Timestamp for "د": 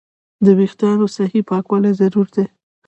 0.45-0.47